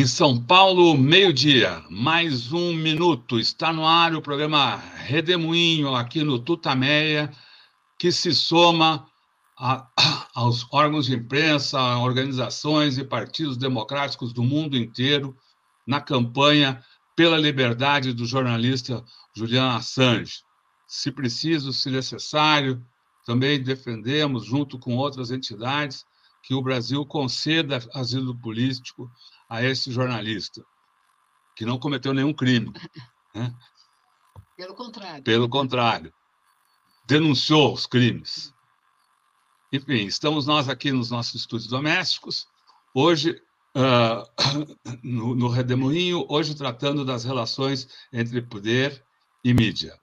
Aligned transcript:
Em 0.00 0.06
São 0.06 0.42
Paulo, 0.42 0.96
meio-dia, 0.96 1.84
mais 1.90 2.54
um 2.54 2.72
minuto. 2.72 3.38
Está 3.38 3.70
no 3.70 3.86
ar 3.86 4.14
o 4.14 4.22
programa 4.22 4.76
Redemoinho, 4.76 5.94
aqui 5.94 6.24
no 6.24 6.38
Tutameia, 6.38 7.30
que 7.98 8.10
se 8.10 8.32
soma 8.32 9.06
a, 9.58 9.86
aos 10.34 10.66
órgãos 10.72 11.04
de 11.04 11.16
imprensa, 11.16 11.98
organizações 11.98 12.96
e 12.96 13.04
partidos 13.04 13.58
democráticos 13.58 14.32
do 14.32 14.42
mundo 14.42 14.74
inteiro 14.74 15.36
na 15.86 16.00
campanha 16.00 16.82
pela 17.14 17.36
liberdade 17.36 18.14
do 18.14 18.24
jornalista 18.24 19.04
Julian 19.36 19.74
Assange. 19.74 20.36
Se 20.88 21.12
preciso, 21.12 21.74
se 21.74 21.90
necessário, 21.90 22.82
também 23.26 23.62
defendemos, 23.62 24.46
junto 24.46 24.78
com 24.78 24.96
outras 24.96 25.30
entidades, 25.30 26.06
que 26.42 26.54
o 26.54 26.62
Brasil 26.62 27.04
conceda 27.04 27.86
asilo 27.92 28.34
político 28.34 29.10
a 29.50 29.62
esse 29.62 29.90
jornalista, 29.90 30.64
que 31.56 31.66
não 31.66 31.78
cometeu 31.78 32.14
nenhum 32.14 32.32
crime. 32.32 32.72
Né? 33.32 33.54
Pelo 34.56 34.74
contrário. 34.74 35.22
Pelo 35.22 35.48
contrário. 35.48 36.12
Denunciou 37.06 37.72
os 37.72 37.86
crimes. 37.86 38.52
Enfim, 39.72 40.04
estamos 40.04 40.46
nós 40.46 40.68
aqui 40.68 40.90
nos 40.90 41.12
nossos 41.12 41.42
estúdios 41.42 41.70
domésticos, 41.70 42.48
hoje 42.92 43.40
uh, 43.76 44.26
no, 45.00 45.36
no 45.36 45.48
Redemoinho, 45.48 46.26
hoje 46.28 46.56
tratando 46.56 47.04
das 47.04 47.22
relações 47.22 47.86
entre 48.12 48.42
poder 48.42 49.04
e 49.44 49.54
mídia. 49.54 49.99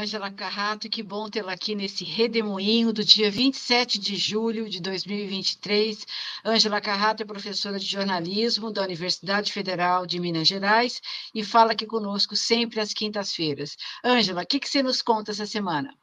Ângela 0.00 0.30
Carrato, 0.30 0.88
que 0.88 1.02
bom 1.02 1.28
tê-la 1.28 1.52
aqui 1.52 1.74
nesse 1.74 2.04
redemoinho 2.04 2.90
do 2.90 3.04
dia 3.04 3.30
27 3.30 3.98
de 3.98 4.16
julho 4.16 4.66
de 4.66 4.80
2023. 4.80 6.06
Ângela 6.42 6.80
Carrato 6.80 7.22
é 7.22 7.26
professora 7.26 7.78
de 7.78 7.84
jornalismo 7.84 8.72
da 8.72 8.82
Universidade 8.82 9.52
Federal 9.52 10.06
de 10.06 10.18
Minas 10.18 10.48
Gerais 10.48 11.02
e 11.34 11.44
fala 11.44 11.72
aqui 11.72 11.84
conosco 11.84 12.34
sempre 12.34 12.80
às 12.80 12.94
quintas-feiras. 12.94 13.76
Ângela, 14.02 14.42
o 14.42 14.46
que, 14.46 14.58
que 14.58 14.70
você 14.70 14.82
nos 14.82 15.02
conta 15.02 15.32
essa 15.32 15.44
semana? 15.44 15.94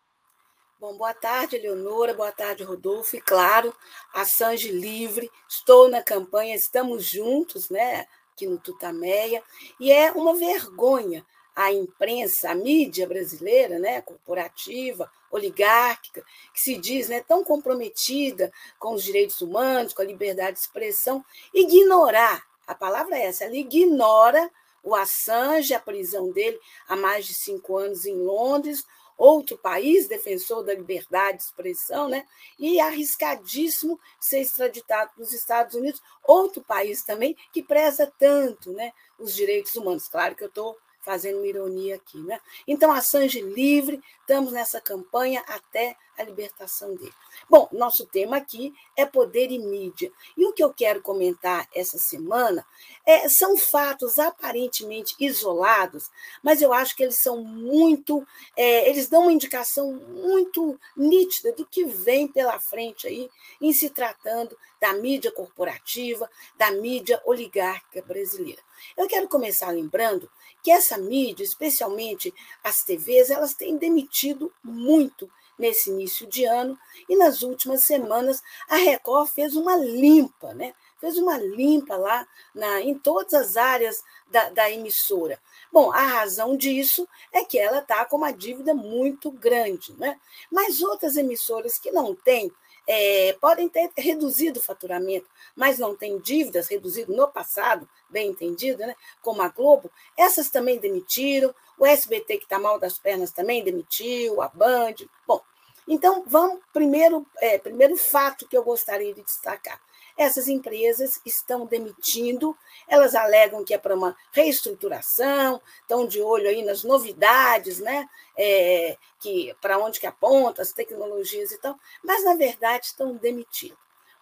Bom, 0.79 0.95
boa 0.95 1.15
tarde, 1.15 1.55
Eleonora, 1.55 2.13
boa 2.13 2.31
tarde, 2.31 2.63
Rodolfo. 2.63 3.15
E 3.15 3.21
claro, 3.21 3.75
Assange 4.13 4.69
livre, 4.69 5.27
estou 5.49 5.89
na 5.89 6.03
campanha, 6.03 6.55
estamos 6.55 7.03
juntos, 7.03 7.71
né, 7.71 8.05
aqui 8.31 8.45
no 8.45 8.59
Tutameia, 8.59 9.41
e 9.79 9.91
é 9.91 10.11
uma 10.11 10.35
vergonha 10.35 11.25
a 11.57 11.73
imprensa, 11.73 12.51
a 12.51 12.55
mídia 12.55 13.07
brasileira, 13.07 13.79
né, 13.79 13.99
corporativa, 14.03 15.11
oligárquica, 15.31 16.23
que 16.53 16.61
se 16.61 16.77
diz 16.77 17.09
né, 17.09 17.25
tão 17.27 17.43
comprometida 17.43 18.53
com 18.77 18.93
os 18.93 19.03
direitos 19.03 19.41
humanos, 19.41 19.91
com 19.91 20.03
a 20.03 20.05
liberdade 20.05 20.53
de 20.53 20.59
expressão, 20.59 21.25
ignorar, 21.51 22.45
a 22.67 22.75
palavra 22.75 23.17
é 23.17 23.25
essa, 23.25 23.45
ela 23.45 23.55
ignora 23.55 24.51
o 24.83 24.93
Assange, 24.93 25.73
a 25.73 25.79
prisão 25.79 26.31
dele 26.31 26.59
há 26.87 26.95
mais 26.95 27.25
de 27.25 27.33
cinco 27.33 27.75
anos 27.75 28.05
em 28.05 28.15
Londres, 28.15 28.85
outro 29.17 29.57
país 29.57 30.07
defensor 30.07 30.63
da 30.63 30.75
liberdade 30.75 31.39
de 31.39 31.43
expressão, 31.45 32.07
né? 32.07 32.27
e 32.59 32.79
arriscadíssimo 32.79 33.99
ser 34.19 34.41
extraditado 34.41 35.11
para 35.15 35.23
os 35.23 35.33
Estados 35.33 35.73
Unidos, 35.73 36.03
outro 36.23 36.61
país 36.61 37.01
também 37.01 37.35
que 37.51 37.63
preza 37.63 38.13
tanto 38.19 38.71
né, 38.73 38.93
os 39.17 39.33
direitos 39.33 39.73
humanos. 39.73 40.07
Claro 40.07 40.35
que 40.35 40.43
eu 40.43 40.49
estou 40.49 40.77
fazendo 41.07 41.37
uma 41.37 41.47
ironia 41.47 41.95
aqui. 41.95 42.21
Né? 42.21 42.37
Então, 42.67 42.91
Assange 42.91 43.39
livre, 43.39 44.03
estamos 44.19 44.51
nessa 44.51 44.81
campanha 44.81 45.41
até 45.47 45.95
a 46.17 46.23
libertação 46.23 46.95
dele. 46.95 47.13
Bom, 47.49 47.67
nosso 47.71 48.05
tema 48.05 48.37
aqui 48.37 48.73
é 48.95 49.05
poder 49.05 49.51
e 49.51 49.59
mídia. 49.59 50.11
E 50.35 50.45
o 50.45 50.53
que 50.53 50.63
eu 50.63 50.73
quero 50.73 51.01
comentar 51.01 51.67
essa 51.73 51.97
semana 51.97 52.65
é, 53.05 53.29
são 53.29 53.55
fatos 53.55 54.19
aparentemente 54.19 55.15
isolados, 55.19 56.09
mas 56.41 56.61
eu 56.61 56.73
acho 56.73 56.95
que 56.95 57.03
eles 57.03 57.21
são 57.21 57.43
muito. 57.43 58.25
É, 58.55 58.89
eles 58.89 59.07
dão 59.07 59.23
uma 59.23 59.33
indicação 59.33 59.93
muito 59.93 60.79
nítida 60.95 61.51
do 61.53 61.65
que 61.65 61.85
vem 61.85 62.27
pela 62.27 62.59
frente 62.59 63.07
aí 63.07 63.29
em 63.61 63.71
se 63.71 63.89
tratando 63.89 64.57
da 64.79 64.93
mídia 64.93 65.31
corporativa, 65.31 66.29
da 66.57 66.71
mídia 66.71 67.21
oligárquica 67.25 68.01
brasileira. 68.01 68.61
Eu 68.95 69.07
quero 69.07 69.27
começar 69.27 69.71
lembrando 69.71 70.29
que 70.61 70.71
essa 70.71 70.97
mídia, 70.97 71.43
especialmente 71.43 72.33
as 72.63 72.83
TVs, 72.83 73.29
elas 73.29 73.53
têm 73.53 73.77
demitido 73.77 74.51
muito 74.63 75.29
nesse 75.57 75.89
início 75.89 76.27
de 76.27 76.45
ano 76.45 76.77
e 77.09 77.15
nas 77.15 77.41
últimas 77.41 77.83
semanas 77.83 78.41
a 78.69 78.75
Record 78.75 79.29
fez 79.29 79.55
uma 79.55 79.75
limpa, 79.75 80.53
né? 80.53 80.73
Fez 80.99 81.17
uma 81.17 81.37
limpa 81.37 81.95
lá 81.95 82.27
na, 82.53 82.81
em 82.81 82.97
todas 82.97 83.33
as 83.33 83.57
áreas 83.57 84.03
da, 84.29 84.49
da 84.49 84.71
emissora. 84.71 85.39
Bom, 85.71 85.91
a 85.91 86.01
razão 86.01 86.57
disso 86.57 87.07
é 87.31 87.43
que 87.43 87.57
ela 87.57 87.79
está 87.79 88.03
com 88.05 88.17
uma 88.17 88.31
dívida 88.31 88.73
muito 88.73 89.29
grande, 89.31 89.93
né? 89.97 90.19
Mas 90.51 90.81
outras 90.81 91.17
emissoras 91.17 91.77
que 91.77 91.91
não 91.91 92.15
têm 92.15 92.51
é, 92.87 93.33
podem 93.41 93.67
ter 93.67 93.91
reduzido 93.97 94.59
o 94.59 94.63
faturamento, 94.63 95.27
mas 95.55 95.77
não 95.77 95.95
têm 95.95 96.17
dívidas 96.19 96.69
reduzido 96.69 97.13
no 97.13 97.27
passado, 97.27 97.87
bem 98.09 98.29
entendido, 98.29 98.79
né? 98.79 98.95
como 99.21 99.41
a 99.41 99.49
Globo, 99.49 99.91
essas 100.17 100.49
também 100.49 100.79
demitiram, 100.79 101.53
o 101.77 101.85
SBT, 101.85 102.37
que 102.37 102.43
está 102.43 102.59
mal 102.59 102.79
das 102.79 102.97
pernas, 102.97 103.31
também 103.31 103.63
demitiu, 103.63 104.41
a 104.41 104.49
Band. 104.49 104.95
Bom, 105.25 105.41
então 105.87 106.23
vamos, 106.27 106.59
primeiro, 106.73 107.25
é, 107.39 107.57
primeiro 107.57 107.95
fato 107.95 108.47
que 108.47 108.57
eu 108.57 108.63
gostaria 108.63 109.13
de 109.13 109.23
destacar. 109.23 109.79
Essas 110.17 110.47
empresas 110.47 111.21
estão 111.23 111.67
demitindo, 111.67 112.57
elas 112.87 113.13
alegam 113.13 113.63
que 113.63 113.73
é 113.73 113.77
para 113.77 113.95
uma 113.95 114.17
reestruturação, 114.31 115.61
estão 115.81 116.07
de 116.07 116.19
olho 116.19 116.49
aí 116.49 116.65
nas 116.65 116.83
novidades, 116.83 117.79
né? 117.79 118.09
É, 118.35 118.97
que 119.19 119.55
para 119.61 119.77
onde 119.77 119.99
que 119.99 120.07
aponta, 120.07 120.63
as 120.63 120.73
tecnologias 120.73 121.51
e 121.51 121.57
tal, 121.59 121.77
mas 122.03 122.25
na 122.25 122.35
verdade 122.35 122.87
estão 122.87 123.15
demitindo. 123.15 123.77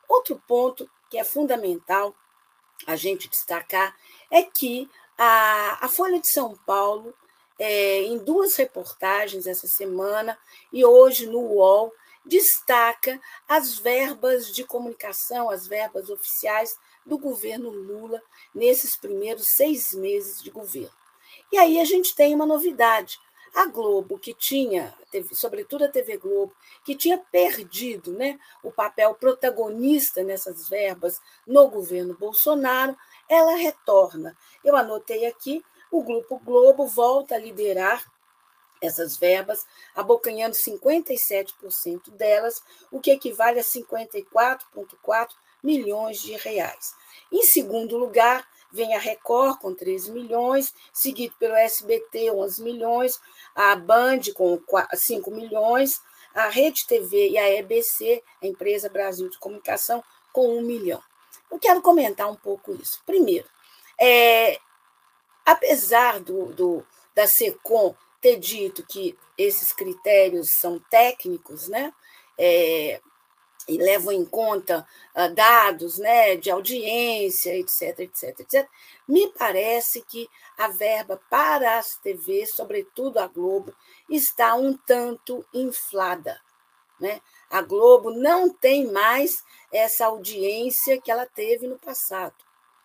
Outro 0.08 0.42
ponto 0.46 0.90
que 1.10 1.18
é 1.18 1.24
fundamental 1.24 2.14
a 2.86 2.98
gente 2.98 3.30
destacar 3.30 3.96
é 4.30 4.44
que 4.44 4.90
a, 5.18 5.86
a 5.86 5.88
Folha 5.88 6.20
de 6.20 6.30
São 6.30 6.56
Paulo, 6.66 7.14
é, 7.60 8.02
em 8.04 8.18
duas 8.18 8.56
reportagens 8.56 9.48
essa 9.48 9.68
semana 9.68 10.38
e 10.72 10.84
hoje 10.86 11.28
no 11.28 11.40
UOL, 11.40 11.94
destaca 12.26 13.22
as 13.48 13.78
verbas 13.78 14.54
de 14.54 14.64
comunicação, 14.64 15.50
as 15.50 15.68
verbas 15.68 16.10
oficiais 16.10 16.76
do 17.06 17.18
governo 17.18 17.70
Lula 17.70 18.22
nesses 18.54 18.98
primeiros 18.98 19.46
seis 19.50 19.94
meses 19.94 20.42
de 20.42 20.50
governo. 20.50 20.90
E 21.52 21.58
aí 21.58 21.80
a 21.80 21.86
gente 21.86 22.16
tem 22.16 22.34
uma 22.34 22.46
novidade. 22.46 23.20
A 23.54 23.68
Globo, 23.68 24.20
que 24.20 24.34
tinha, 24.34 24.94
sobretudo 25.32 25.86
a 25.86 25.88
TV 25.88 26.18
Globo, 26.18 26.54
que 26.84 26.94
tinha 26.94 27.18
perdido 27.18 28.12
né, 28.12 28.38
o 28.62 28.70
papel 28.70 29.14
protagonista 29.14 30.22
nessas 30.24 30.68
verbas 30.68 31.22
no 31.48 31.70
governo 31.70 32.14
Bolsonaro, 32.16 32.98
ela 33.30 33.56
retorna. 33.56 34.36
Eu 34.62 34.76
anotei 34.76 35.26
aqui, 35.26 35.64
o 35.97 36.03
Grupo 36.03 36.39
Globo 36.39 36.88
volta 36.88 37.35
a 37.35 37.39
liderar 37.39 38.03
essas 38.81 39.17
verbas, 39.17 39.66
abocanhando 39.95 40.56
57% 40.56 42.11
delas, 42.11 42.61
o 42.91 43.00
que 43.00 43.11
equivale 43.11 43.59
a 43.59 43.63
54,4 43.63 45.30
milhões 45.63 46.21
de 46.21 46.33
reais. 46.33 46.94
Em 47.31 47.44
segundo 47.44 47.97
lugar, 47.97 48.47
vem 48.71 48.94
a 48.94 49.00
Record 49.00 49.59
com 49.59 49.74
13 49.74 50.12
milhões, 50.12 50.74
seguido 50.94 51.33
pelo 51.39 51.56
SBT, 51.56 52.31
11 52.31 52.62
milhões, 52.62 53.19
a 53.56 53.75
Band 53.75 54.21
com 54.36 54.59
5 54.94 55.31
milhões, 55.31 56.01
a 56.33 56.50
Rede 56.50 56.86
TV 56.86 57.30
e 57.30 57.38
a 57.38 57.50
EBC, 57.50 58.21
a 58.41 58.45
Empresa 58.45 58.89
Brasil 58.89 59.30
de 59.30 59.39
Comunicação, 59.39 60.03
com 60.33 60.57
1 60.57 60.62
milhão. 60.62 61.01
Eu 61.50 61.57
quero 61.57 61.81
comentar 61.81 62.30
um 62.30 62.36
pouco 62.36 62.74
isso. 62.74 63.01
Primeiro, 63.06 63.48
é, 64.00 64.59
apesar 65.45 66.19
do, 66.19 66.47
do, 66.53 66.86
da 67.13 67.27
SECOM 67.27 67.95
ter 68.19 68.38
dito 68.38 68.86
que 68.86 69.15
esses 69.38 69.71
critérios 69.71 70.50
são 70.59 70.80
técnicos, 70.89 71.68
né? 71.68 71.94
É, 72.38 73.00
e 73.68 73.77
levam 73.77 74.12
em 74.12 74.25
conta 74.25 74.88
uh, 75.15 75.33
dados 75.33 75.97
né, 75.97 76.36
de 76.36 76.51
audiência, 76.51 77.57
etc, 77.57 78.00
etc, 78.00 78.39
etc, 78.39 78.69
me 79.07 79.27
parece 79.30 80.01
que 80.01 80.30
a 80.57 80.68
verba 80.68 81.19
para 81.30 81.77
as 81.77 81.98
TVs, 81.98 82.53
sobretudo 82.53 83.18
a 83.18 83.27
Globo, 83.27 83.74
está 84.09 84.56
um 84.56 84.77
tanto 84.77 85.45
inflada. 85.53 86.39
Né? 87.00 87.21
A 87.50 87.62
Globo 87.62 88.12
não 88.12 88.50
tem 88.50 88.91
mais 88.91 89.44
essa 89.71 90.06
audiência 90.06 91.01
que 91.01 91.12
ela 91.12 91.25
teve 91.25 91.68
no 91.68 91.77
passado. 91.77 92.36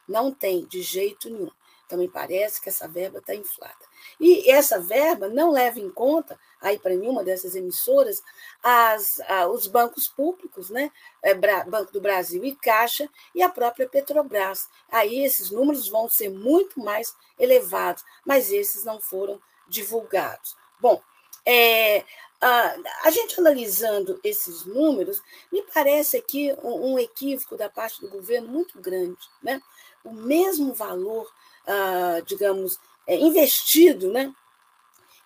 Não 0.09 0.33
tem, 0.33 0.65
de 0.67 0.83
jeito 0.83 1.31
nenhum. 1.31 1.51
Me 1.97 2.09
parece 2.09 2.61
que 2.61 2.69
essa 2.69 2.89
verba 2.89 3.19
está 3.19 3.35
inflada. 3.35 3.91
E 4.19 4.51
essa 4.51 4.81
verba 4.81 5.29
não 5.29 5.51
leva 5.51 5.79
em 5.79 5.91
conta, 5.91 6.39
aí 6.61 6.79
para 6.79 6.95
nenhuma 6.95 7.25
dessas 7.25 7.55
emissoras, 7.55 8.23
as, 8.63 9.21
os 9.53 9.67
bancos 9.67 10.09
públicos, 10.09 10.71
né? 10.71 10.91
É, 11.23 11.35
Banco 11.35 11.93
do 11.93 12.01
Brasil 12.01 12.45
e 12.45 12.57
Caixa, 12.57 13.09
e 13.35 13.43
a 13.43 13.49
própria 13.49 13.89
Petrobras. 13.89 14.69
Aí 14.91 15.25
esses 15.25 15.51
números 15.51 15.89
vão 15.89 16.09
ser 16.09 16.31
muito 16.31 16.81
mais 16.81 17.15
elevados, 17.39 18.05
mas 18.25 18.51
esses 18.51 18.85
não 18.85 19.01
foram 19.01 19.41
divulgados. 19.69 20.57
Bom, 20.81 21.01
é, 21.45 22.05
a, 22.41 22.77
a, 23.05 23.11
gente 23.11 23.39
analisando 23.39 24.19
esses 24.25 24.65
números, 24.65 25.23
me 25.53 25.63
parece 25.75 26.17
aqui 26.17 26.53
um, 26.63 26.93
um, 26.93 26.99
equívoco 26.99 27.57
da 27.57 27.69
parte 27.69 28.01
do 28.01 28.09
governo 28.09 28.49
muito 28.49 28.81
grande. 28.81 29.19
Né? 29.43 29.61
O 30.03 30.13
mesmo 30.13 30.73
valor, 30.73 31.31
ah, 31.71 32.21
digamos, 32.27 32.79
é, 33.07 33.17
investido 33.17 34.13
né, 34.13 34.35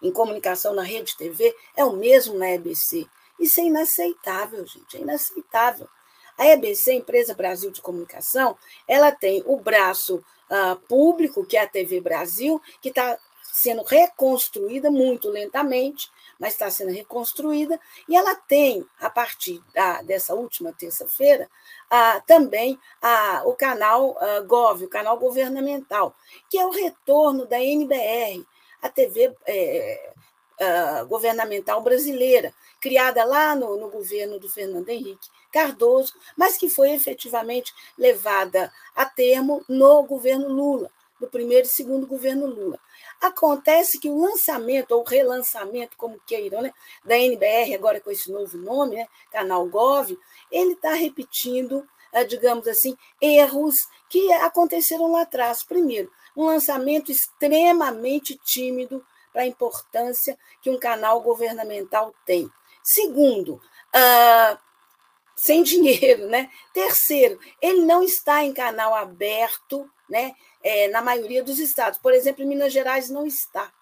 em 0.02 0.12
comunicação 0.12 0.75
na 0.75 0.82
rede 0.82 1.17
TV 1.17 1.56
é 1.75 1.82
o 1.82 1.96
mesmo 1.96 2.38
na 2.38 2.50
EBC. 2.50 3.06
Isso 3.41 3.61
é 3.61 3.64
inaceitável, 3.64 4.67
gente, 4.67 4.99
é 4.99 5.00
inaceitável. 5.00 5.88
A 6.37 6.46
EBC, 6.46 6.93
Empresa 6.93 7.35
Brasil 7.35 7.70
de 7.70 7.81
Comunicação, 7.81 8.58
ela 8.87 9.11
tem 9.11 9.43
o 9.46 9.56
braço 9.56 10.17
uh, 10.17 10.76
público, 10.87 11.46
que 11.46 11.56
é 11.56 11.62
a 11.62 11.69
TV 11.69 12.00
Brasil, 12.00 12.61
que 12.82 12.90
está 12.90 13.19
sendo 13.54 13.84
reconstruída 13.84 14.90
muito 14.90 15.30
lentamente, 15.30 16.10
mas 16.40 16.54
está 16.54 16.68
sendo 16.68 16.90
reconstruída, 16.90 17.78
e 18.08 18.16
ela 18.16 18.34
tem, 18.34 18.84
a 18.98 19.08
partir 19.08 19.62
da, 19.72 20.02
dessa 20.02 20.34
última 20.34 20.72
terça-feira, 20.72 21.48
ah, 21.88 22.20
também 22.26 22.76
ah, 23.00 23.42
o 23.46 23.54
canal 23.54 24.18
ah, 24.18 24.40
GOV, 24.40 24.86
o 24.86 24.88
canal 24.88 25.16
governamental, 25.16 26.16
que 26.50 26.58
é 26.58 26.66
o 26.66 26.72
retorno 26.72 27.46
da 27.46 27.62
NBR, 27.62 28.44
a 28.82 28.88
TV 28.88 29.32
é, 29.46 30.12
uh, 30.60 31.06
governamental 31.06 31.80
brasileira, 31.80 32.52
criada 32.80 33.24
lá 33.24 33.54
no, 33.54 33.76
no 33.76 33.88
governo 33.88 34.38
do 34.40 34.48
Fernando 34.48 34.88
Henrique 34.88 35.30
Cardoso, 35.52 36.12
mas 36.36 36.56
que 36.56 36.68
foi 36.68 36.90
efetivamente 36.90 37.72
levada 37.96 38.72
a 38.96 39.04
termo 39.04 39.64
no 39.68 40.02
governo 40.02 40.48
Lula, 40.48 40.90
no 41.25 41.31
primeiro 41.31 41.67
e 41.67 41.71
segundo 41.71 42.06
governo 42.06 42.47
Lula. 42.47 42.79
Acontece 43.21 43.99
que 43.99 44.09
o 44.09 44.21
lançamento, 44.21 44.93
ou 44.93 45.03
relançamento, 45.03 45.97
como 45.97 46.21
queiram, 46.26 46.62
né, 46.62 46.73
da 47.05 47.19
NBR, 47.19 47.75
agora 47.75 48.00
com 48.00 48.11
esse 48.11 48.31
novo 48.31 48.56
nome, 48.59 48.97
né, 48.97 49.06
Canal 49.32 49.67
Gov, 49.67 50.17
ele 50.50 50.73
está 50.73 50.93
repetindo, 50.93 51.87
ah, 52.12 52.23
digamos 52.23 52.69
assim, 52.69 52.97
erros 53.21 53.88
que 54.09 54.31
aconteceram 54.35 55.11
lá 55.11 55.23
atrás. 55.23 55.62
Primeiro, 55.62 56.11
um 56.37 56.44
lançamento 56.47 57.11
extremamente 57.11 58.38
tímido 58.44 59.05
para 59.32 59.43
a 59.43 59.47
importância 59.47 60.38
que 60.61 60.71
um 60.71 60.79
canal 60.79 61.21
governamental 61.21 62.15
tem. 62.25 62.49
Segundo, 62.82 63.55
uh, 63.55 64.59
sem 65.34 65.62
dinheiro, 65.62 66.26
né? 66.28 66.50
Terceiro, 66.72 67.38
ele 67.60 67.82
não 67.82 68.02
está 68.02 68.44
em 68.44 68.52
canal 68.52 68.94
aberto, 68.94 69.90
né? 70.08 70.32
É, 70.62 70.88
na 70.88 71.02
maioria 71.02 71.42
dos 71.42 71.58
estados. 71.58 71.98
Por 71.98 72.12
exemplo, 72.12 72.42
em 72.42 72.46
Minas 72.46 72.72
Gerais 72.72 73.10
não 73.10 73.26
está. 73.26 73.72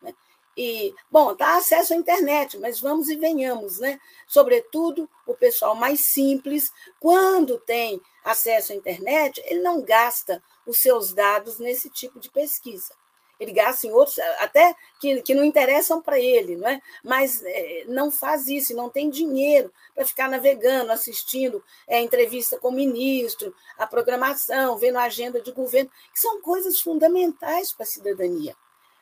Né? 0.00 0.14
E, 0.56 0.94
bom, 1.10 1.34
dá 1.34 1.56
acesso 1.56 1.92
à 1.92 1.96
internet, 1.96 2.58
mas 2.58 2.80
vamos 2.80 3.08
e 3.08 3.16
venhamos, 3.16 3.78
né? 3.78 3.98
Sobretudo 4.26 5.08
o 5.26 5.34
pessoal 5.34 5.74
mais 5.74 6.12
simples, 6.12 6.70
quando 6.98 7.58
tem 7.58 8.00
acesso 8.24 8.72
à 8.72 8.76
internet, 8.76 9.42
ele 9.44 9.60
não 9.60 9.82
gasta 9.82 10.42
os 10.66 10.78
seus 10.78 11.12
dados 11.12 11.58
nesse 11.58 11.90
tipo 11.90 12.18
de 12.18 12.30
pesquisa. 12.30 12.99
Ele 13.40 13.52
gasta 13.52 13.86
em 13.86 13.90
outros, 13.90 14.18
até 14.38 14.76
que, 15.00 15.22
que 15.22 15.34
não 15.34 15.42
interessam 15.42 16.02
para 16.02 16.20
ele, 16.20 16.56
não 16.56 16.68
é? 16.68 16.80
mas 17.02 17.42
é, 17.42 17.84
não 17.88 18.10
faz 18.10 18.46
isso, 18.46 18.76
não 18.76 18.90
tem 18.90 19.08
dinheiro 19.08 19.72
para 19.94 20.04
ficar 20.04 20.28
navegando, 20.28 20.92
assistindo 20.92 21.64
é, 21.88 22.00
entrevista 22.02 22.58
com 22.58 22.68
o 22.68 22.72
ministro, 22.72 23.54
a 23.78 23.86
programação, 23.86 24.76
vendo 24.76 24.98
a 24.98 25.04
agenda 25.04 25.40
de 25.40 25.52
governo, 25.52 25.90
que 26.12 26.20
são 26.20 26.42
coisas 26.42 26.80
fundamentais 26.80 27.72
para 27.72 27.84
a 27.84 27.88
cidadania. 27.88 28.54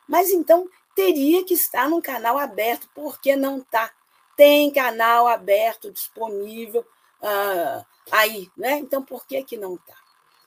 Mas 0.06 0.30
então 0.30 0.68
teria 0.94 1.44
que 1.44 1.54
estar 1.54 1.90
num 1.90 2.00
canal 2.00 2.38
aberto, 2.38 2.88
por 2.94 3.20
que 3.20 3.34
não 3.34 3.58
está? 3.58 3.92
Tem 4.36 4.70
canal 4.70 5.26
aberto 5.26 5.90
disponível 5.90 6.86
uh, 7.20 7.84
aí, 8.10 8.48
né? 8.56 8.78
Então 8.78 9.02
por 9.02 9.26
que, 9.26 9.42
que 9.42 9.56
não 9.56 9.74
está? 9.74 9.97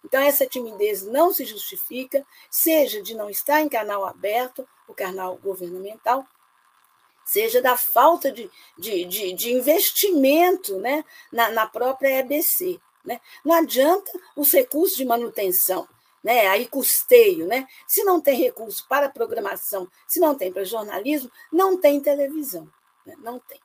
Então, 0.03 0.21
essa 0.21 0.45
timidez 0.45 1.03
não 1.03 1.31
se 1.31 1.45
justifica, 1.45 2.25
seja 2.49 3.01
de 3.01 3.15
não 3.15 3.29
estar 3.29 3.61
em 3.61 3.69
canal 3.69 4.05
aberto, 4.05 4.67
o 4.87 4.93
canal 4.93 5.37
governamental, 5.37 6.25
seja 7.25 7.61
da 7.61 7.77
falta 7.77 8.31
de, 8.31 8.49
de, 8.77 9.05
de, 9.05 9.33
de 9.33 9.53
investimento 9.53 10.77
né, 10.79 11.05
na, 11.31 11.49
na 11.49 11.67
própria 11.67 12.19
EBC. 12.19 12.79
Né? 13.05 13.21
Não 13.45 13.55
adianta 13.55 14.11
os 14.35 14.51
recursos 14.51 14.97
de 14.97 15.05
manutenção, 15.05 15.87
né, 16.23 16.47
aí 16.47 16.67
custeio, 16.67 17.47
né? 17.47 17.67
Se 17.87 18.03
não 18.03 18.21
tem 18.21 18.37
recurso 18.37 18.85
para 18.87 19.09
programação, 19.09 19.89
se 20.07 20.19
não 20.19 20.35
tem 20.35 20.51
para 20.51 20.63
jornalismo, 20.63 21.31
não 21.51 21.79
tem 21.79 21.99
televisão, 21.99 22.69
né? 23.05 23.15
não 23.19 23.39
tem. 23.39 23.59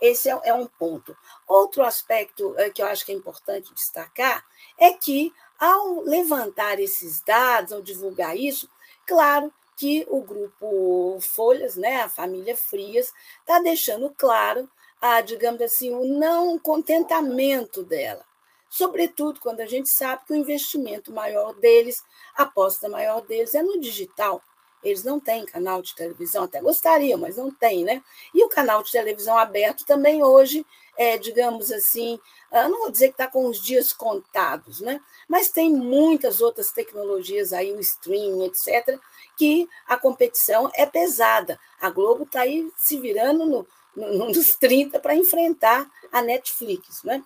Esse 0.00 0.30
é, 0.30 0.40
é 0.44 0.54
um 0.54 0.66
ponto. 0.66 1.16
Outro 1.46 1.82
aspecto 1.82 2.54
é, 2.58 2.70
que 2.70 2.82
eu 2.82 2.86
acho 2.86 3.04
que 3.04 3.12
é 3.12 3.14
importante 3.14 3.74
destacar 3.74 4.44
é 4.78 4.92
que 4.92 5.32
ao 5.58 6.00
levantar 6.00 6.80
esses 6.80 7.20
dados, 7.20 7.72
ao 7.72 7.82
divulgar 7.82 8.36
isso, 8.36 8.68
claro 9.06 9.52
que 9.76 10.06
o 10.08 10.22
grupo 10.22 11.18
Folhas, 11.20 11.76
né, 11.76 12.02
a 12.02 12.08
família 12.08 12.56
Frias, 12.56 13.12
está 13.40 13.60
deixando 13.60 14.10
claro, 14.16 14.68
a, 15.00 15.20
digamos 15.20 15.60
assim, 15.62 15.90
o 15.94 16.04
não 16.04 16.58
contentamento 16.58 17.82
dela. 17.82 18.24
Sobretudo 18.68 19.40
quando 19.40 19.60
a 19.60 19.66
gente 19.66 19.88
sabe 19.88 20.24
que 20.24 20.32
o 20.32 20.36
investimento 20.36 21.12
maior 21.12 21.54
deles, 21.54 22.02
a 22.36 22.44
aposta 22.44 22.88
maior 22.88 23.20
deles 23.22 23.54
é 23.54 23.62
no 23.62 23.80
digital. 23.80 24.40
Eles 24.82 25.04
não 25.04 25.20
têm 25.20 25.44
canal 25.44 25.82
de 25.82 25.94
televisão, 25.94 26.44
até 26.44 26.60
gostariam, 26.60 27.18
mas 27.18 27.36
não 27.36 27.50
têm, 27.50 27.84
né? 27.84 28.02
E 28.34 28.42
o 28.42 28.48
canal 28.48 28.82
de 28.82 28.90
televisão 28.90 29.36
aberto 29.36 29.84
também 29.84 30.22
hoje 30.22 30.64
é, 30.96 31.16
digamos 31.16 31.72
assim, 31.72 32.20
ah, 32.50 32.68
não 32.68 32.80
vou 32.80 32.90
dizer 32.90 33.06
que 33.06 33.14
está 33.14 33.26
com 33.26 33.46
os 33.46 33.58
dias 33.62 33.90
contados, 33.90 34.82
né? 34.82 35.00
mas 35.26 35.48
tem 35.48 35.72
muitas 35.72 36.42
outras 36.42 36.72
tecnologias 36.72 37.54
aí, 37.54 37.72
o 37.72 37.80
streaming, 37.80 38.44
etc., 38.44 38.98
que 39.34 39.66
a 39.86 39.96
competição 39.96 40.70
é 40.74 40.84
pesada. 40.84 41.58
A 41.80 41.88
Globo 41.88 42.24
está 42.24 42.40
aí 42.40 42.70
se 42.76 42.98
virando 42.98 43.46
no, 43.46 43.66
no, 43.96 44.26
nos 44.34 44.56
30 44.56 44.98
para 44.98 45.14
enfrentar 45.14 45.90
a 46.12 46.20
Netflix. 46.20 47.02
Né? 47.02 47.24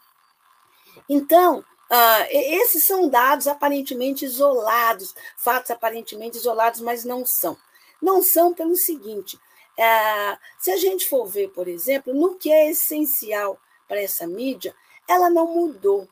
Então, 1.08 1.64
Uh, 1.94 2.26
esses 2.28 2.82
são 2.82 3.08
dados 3.08 3.46
aparentemente 3.46 4.24
isolados, 4.24 5.14
fatos 5.36 5.70
aparentemente 5.70 6.36
isolados, 6.36 6.80
mas 6.80 7.04
não 7.04 7.24
são. 7.24 7.56
Não 8.02 8.20
são 8.20 8.52
pelo 8.52 8.74
seguinte: 8.74 9.36
uh, 9.36 10.36
se 10.58 10.72
a 10.72 10.76
gente 10.76 11.08
for 11.08 11.24
ver, 11.24 11.50
por 11.50 11.68
exemplo, 11.68 12.12
no 12.12 12.34
que 12.34 12.50
é 12.50 12.68
essencial 12.68 13.56
para 13.86 14.02
essa 14.02 14.26
mídia, 14.26 14.74
ela 15.06 15.30
não 15.30 15.46
mudou. 15.46 16.08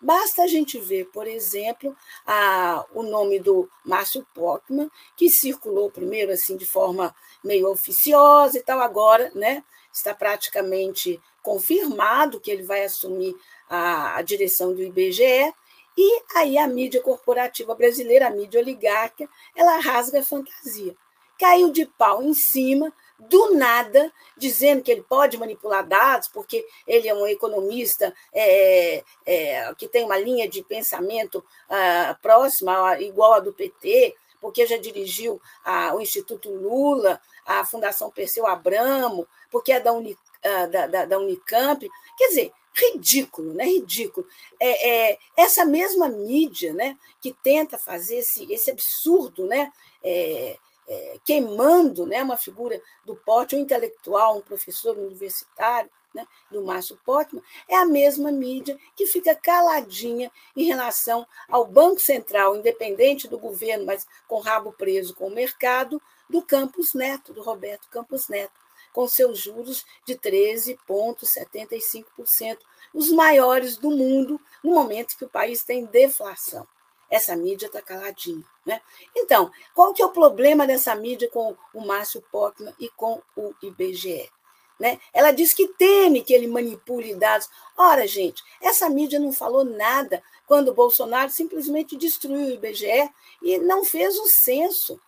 Basta 0.00 0.42
a 0.42 0.46
gente 0.46 0.78
ver, 0.78 1.06
por 1.06 1.26
exemplo, 1.26 1.96
a, 2.24 2.86
o 2.94 3.02
nome 3.02 3.40
do 3.40 3.68
Márcio 3.84 4.24
Pockman, 4.32 4.88
que 5.16 5.28
circulou 5.28 5.90
primeiro 5.90 6.32
assim 6.32 6.56
de 6.56 6.64
forma 6.64 7.14
meio 7.42 7.68
oficiosa 7.68 8.58
e 8.58 8.62
tal, 8.62 8.80
agora 8.80 9.30
né, 9.34 9.64
está 9.92 10.14
praticamente 10.14 11.20
confirmado 11.42 12.40
que 12.40 12.50
ele 12.50 12.62
vai 12.62 12.84
assumir 12.84 13.34
a, 13.68 14.16
a 14.16 14.22
direção 14.22 14.72
do 14.72 14.82
IBGE, 14.82 15.52
e 15.96 16.22
aí 16.36 16.56
a 16.56 16.68
mídia 16.68 17.02
corporativa 17.02 17.74
brasileira, 17.74 18.28
a 18.28 18.30
mídia 18.30 18.60
oligárquica, 18.60 19.28
ela 19.56 19.80
rasga 19.80 20.20
a 20.20 20.24
fantasia. 20.24 20.94
Caiu 21.40 21.72
de 21.72 21.86
pau 21.86 22.22
em 22.22 22.34
cima 22.34 22.92
do 23.18 23.54
nada, 23.54 24.12
dizendo 24.36 24.82
que 24.82 24.92
ele 24.92 25.02
pode 25.02 25.36
manipular 25.36 25.86
dados, 25.86 26.28
porque 26.28 26.64
ele 26.86 27.08
é 27.08 27.14
um 27.14 27.26
economista 27.26 28.14
é, 28.32 29.02
é, 29.26 29.74
que 29.74 29.88
tem 29.88 30.04
uma 30.04 30.18
linha 30.18 30.48
de 30.48 30.62
pensamento 30.62 31.44
ah, 31.68 32.16
próxima, 32.22 33.00
igual 33.00 33.34
a 33.34 33.40
do 33.40 33.52
PT, 33.52 34.14
porque 34.40 34.66
já 34.66 34.76
dirigiu 34.76 35.40
a, 35.64 35.94
o 35.94 36.00
Instituto 36.00 36.48
Lula, 36.50 37.20
a 37.44 37.64
Fundação 37.64 38.10
Perseu 38.10 38.46
Abramo, 38.46 39.26
porque 39.50 39.72
é 39.72 39.80
da, 39.80 39.92
Uni, 39.92 40.16
ah, 40.44 40.66
da, 40.66 40.86
da, 40.86 41.04
da 41.04 41.18
Unicamp. 41.18 41.88
Quer 42.16 42.28
dizer, 42.28 42.52
ridículo, 42.72 43.52
né? 43.52 43.64
Ridículo. 43.64 44.26
É, 44.60 45.10
é, 45.10 45.18
essa 45.36 45.64
mesma 45.64 46.08
mídia, 46.08 46.72
né, 46.72 46.96
que 47.20 47.32
tenta 47.32 47.76
fazer 47.76 48.18
esse, 48.18 48.50
esse 48.52 48.70
absurdo, 48.70 49.46
né, 49.46 49.72
é, 50.04 50.56
é, 50.88 51.20
queimando 51.24 52.06
né, 52.06 52.22
uma 52.22 52.36
figura 52.36 52.80
do 53.04 53.14
porte, 53.14 53.54
um 53.54 53.60
intelectual, 53.60 54.38
um 54.38 54.42
professor 54.42 54.96
universitário, 54.96 55.90
né, 56.14 56.26
do 56.50 56.64
Márcio 56.64 56.98
Portman, 57.04 57.42
é 57.68 57.76
a 57.76 57.84
mesma 57.84 58.32
mídia 58.32 58.78
que 58.96 59.06
fica 59.06 59.34
caladinha 59.34 60.32
em 60.56 60.64
relação 60.64 61.26
ao 61.48 61.66
Banco 61.66 62.00
Central, 62.00 62.56
independente 62.56 63.28
do 63.28 63.38
governo, 63.38 63.84
mas 63.84 64.06
com 64.26 64.40
rabo 64.40 64.72
preso 64.72 65.14
com 65.14 65.28
o 65.28 65.34
mercado, 65.34 66.00
do 66.28 66.42
Campos 66.42 66.94
Neto, 66.94 67.32
do 67.32 67.42
Roberto 67.42 67.88
Campos 67.88 68.26
Neto, 68.28 68.58
com 68.92 69.06
seus 69.06 69.38
juros 69.38 69.86
de 70.04 70.16
13,75%, 70.16 72.58
os 72.92 73.08
maiores 73.10 73.76
do 73.76 73.90
mundo, 73.90 74.40
no 74.62 74.74
momento 74.74 75.16
que 75.16 75.24
o 75.24 75.28
país 75.28 75.62
tem 75.62 75.84
deflação. 75.84 76.66
Essa 77.10 77.34
mídia 77.34 77.66
está 77.66 77.80
caladinha. 77.80 78.44
Né? 78.66 78.80
Então, 79.16 79.50
qual 79.74 79.94
que 79.94 80.02
é 80.02 80.06
o 80.06 80.10
problema 80.10 80.66
dessa 80.66 80.94
mídia 80.94 81.28
com 81.30 81.56
o 81.72 81.86
Márcio 81.86 82.22
Pockman 82.30 82.74
e 82.78 82.88
com 82.90 83.22
o 83.36 83.54
IBGE? 83.62 84.30
Né? 84.78 85.00
Ela 85.12 85.32
diz 85.32 85.52
que 85.52 85.68
teme 85.68 86.22
que 86.22 86.32
ele 86.32 86.46
manipule 86.46 87.14
dados. 87.14 87.48
Ora, 87.76 88.06
gente, 88.06 88.42
essa 88.60 88.88
mídia 88.88 89.18
não 89.18 89.32
falou 89.32 89.64
nada 89.64 90.22
quando 90.46 90.68
o 90.68 90.74
Bolsonaro 90.74 91.30
simplesmente 91.30 91.96
destruiu 91.96 92.46
o 92.46 92.50
IBGE 92.50 93.10
e 93.42 93.58
não 93.58 93.84
fez 93.84 94.16
o 94.18 94.26
censo. 94.26 95.00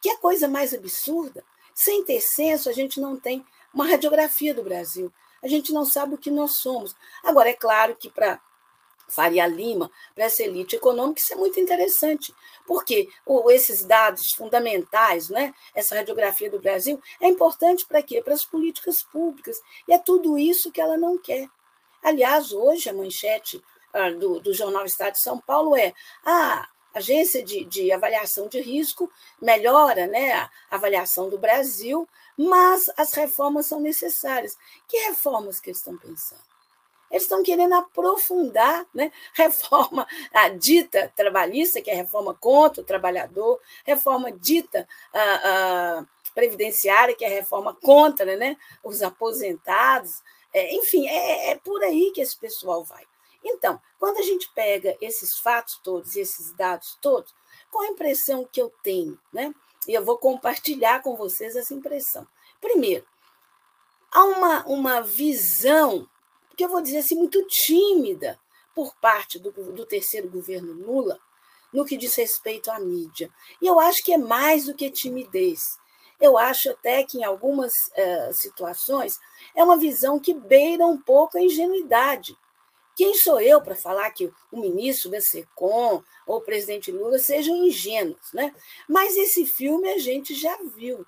Que 0.00 0.10
é 0.10 0.16
coisa 0.16 0.46
mais 0.46 0.72
absurda. 0.72 1.44
Sem 1.74 2.04
ter 2.04 2.20
censo, 2.20 2.68
a 2.68 2.72
gente 2.72 3.00
não 3.00 3.18
tem 3.18 3.44
uma 3.72 3.86
radiografia 3.86 4.54
do 4.54 4.62
Brasil. 4.62 5.12
A 5.42 5.48
gente 5.48 5.72
não 5.72 5.84
sabe 5.84 6.14
o 6.14 6.18
que 6.18 6.30
nós 6.30 6.52
somos. 6.52 6.94
Agora, 7.22 7.48
é 7.48 7.54
claro 7.54 7.96
que 7.96 8.10
para 8.10 8.40
Faria 9.10 9.46
Lima, 9.46 9.90
para 10.14 10.24
essa 10.24 10.42
elite 10.42 10.76
econômica, 10.76 11.20
isso 11.20 11.32
é 11.32 11.36
muito 11.36 11.58
interessante, 11.58 12.34
porque 12.66 13.08
esses 13.50 13.84
dados 13.84 14.32
fundamentais, 14.32 15.28
né, 15.28 15.54
essa 15.74 15.94
radiografia 15.94 16.50
do 16.50 16.60
Brasil, 16.60 17.00
é 17.20 17.28
importante 17.28 17.86
para 17.86 18.02
quê? 18.02 18.22
Para 18.22 18.34
as 18.34 18.44
políticas 18.44 19.02
públicas. 19.02 19.60
E 19.88 19.92
é 19.92 19.98
tudo 19.98 20.38
isso 20.38 20.70
que 20.70 20.80
ela 20.80 20.96
não 20.96 21.18
quer. 21.18 21.48
Aliás, 22.02 22.52
hoje 22.52 22.88
a 22.88 22.94
manchete 22.94 23.62
ah, 23.92 24.10
do, 24.10 24.40
do 24.40 24.54
Jornal 24.54 24.84
Estado 24.84 25.14
de 25.14 25.22
São 25.22 25.38
Paulo 25.38 25.76
é 25.76 25.92
a 26.24 26.68
agência 26.94 27.42
de, 27.42 27.64
de 27.64 27.92
avaliação 27.92 28.48
de 28.48 28.60
risco 28.60 29.10
melhora 29.40 30.06
né, 30.06 30.32
a 30.32 30.50
avaliação 30.70 31.28
do 31.28 31.38
Brasil, 31.38 32.08
mas 32.36 32.90
as 32.96 33.12
reformas 33.14 33.66
são 33.66 33.80
necessárias. 33.80 34.56
Que 34.88 34.96
reformas 35.08 35.60
que 35.60 35.70
eles 35.70 35.78
estão 35.78 35.96
pensando? 35.96 36.49
Eles 37.10 37.24
estão 37.24 37.42
querendo 37.42 37.74
aprofundar 37.74 38.86
né? 38.94 39.10
reforma 39.34 40.06
a 40.32 40.48
dita 40.48 41.12
trabalhista, 41.16 41.80
que 41.80 41.90
é 41.90 41.94
a 41.94 41.96
reforma 41.96 42.34
contra 42.34 42.82
o 42.82 42.86
trabalhador, 42.86 43.60
reforma 43.84 44.30
dita 44.30 44.86
previdenciária, 46.34 47.14
que 47.14 47.24
é 47.24 47.28
a 47.28 47.34
reforma 47.34 47.74
contra 47.74 48.36
né? 48.36 48.56
os 48.84 49.02
aposentados. 49.02 50.22
É, 50.52 50.74
enfim, 50.74 51.06
é, 51.08 51.50
é 51.50 51.56
por 51.56 51.82
aí 51.82 52.12
que 52.14 52.20
esse 52.20 52.38
pessoal 52.38 52.84
vai. 52.84 53.04
Então, 53.44 53.80
quando 53.98 54.18
a 54.18 54.22
gente 54.22 54.50
pega 54.54 54.96
esses 55.00 55.38
fatos 55.38 55.80
todos, 55.82 56.14
esses 56.14 56.52
dados 56.52 56.98
todos, 57.00 57.34
qual 57.70 57.84
a 57.84 57.90
impressão 57.90 58.46
que 58.50 58.60
eu 58.60 58.72
tenho? 58.82 59.18
Né? 59.32 59.54
E 59.88 59.94
eu 59.94 60.04
vou 60.04 60.18
compartilhar 60.18 61.02
com 61.02 61.16
vocês 61.16 61.56
essa 61.56 61.72
impressão. 61.72 62.26
Primeiro, 62.60 63.06
há 64.12 64.24
uma, 64.24 64.66
uma 64.66 65.00
visão 65.00 66.08
que 66.60 66.64
eu 66.66 66.68
vou 66.68 66.82
dizer 66.82 66.98
assim, 66.98 67.14
muito 67.14 67.42
tímida 67.46 68.38
por 68.74 68.94
parte 68.96 69.38
do, 69.38 69.50
do 69.50 69.86
terceiro 69.86 70.28
governo 70.28 70.74
Lula 70.74 71.18
no 71.72 71.86
que 71.86 71.96
diz 71.96 72.14
respeito 72.14 72.70
à 72.70 72.78
mídia. 72.78 73.30
E 73.62 73.66
eu 73.66 73.80
acho 73.80 74.04
que 74.04 74.12
é 74.12 74.18
mais 74.18 74.66
do 74.66 74.74
que 74.74 74.90
timidez. 74.90 75.78
Eu 76.20 76.36
acho 76.36 76.68
até 76.68 77.02
que, 77.02 77.16
em 77.16 77.24
algumas 77.24 77.72
uh, 77.72 78.34
situações, 78.34 79.18
é 79.56 79.64
uma 79.64 79.78
visão 79.78 80.20
que 80.20 80.34
beira 80.34 80.84
um 80.84 81.00
pouco 81.00 81.38
a 81.38 81.42
ingenuidade. 81.42 82.36
Quem 82.94 83.14
sou 83.14 83.40
eu 83.40 83.62
para 83.62 83.74
falar 83.74 84.10
que 84.10 84.30
o 84.52 84.60
ministro 84.60 85.10
da 85.10 85.22
SECOM 85.22 86.02
ou 86.26 86.36
o 86.36 86.42
presidente 86.42 86.92
Lula 86.92 87.18
sejam 87.18 87.56
ingênuos? 87.64 88.34
Né? 88.34 88.54
Mas 88.86 89.16
esse 89.16 89.46
filme 89.46 89.90
a 89.90 89.96
gente 89.96 90.34
já 90.34 90.58
viu. 90.76 91.06